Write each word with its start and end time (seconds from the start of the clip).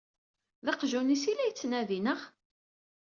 D 0.65 0.67
aqjun-is 0.71 1.23
i 1.31 1.33
la 1.33 1.45
yettnadi, 1.47 1.99
naɣ? 2.01 2.19